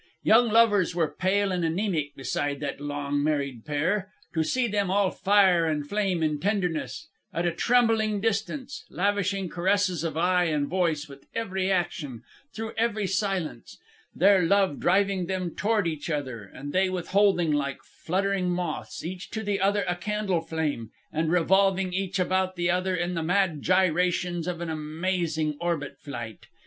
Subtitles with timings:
[0.23, 4.11] Young lovers were pale and anaemic beside that long married pair.
[4.33, 10.03] To see them, all fire and flame and tenderness, at a trembling distance, lavishing caresses
[10.03, 13.77] of eye and voice with every action, through every silence
[14.15, 19.43] their love driving them toward each other, and they withholding like fluttering moths, each to
[19.43, 24.47] the other a candle flame, and revolving each about the other in the mad gyrations
[24.47, 26.47] of an amazing orbit flight!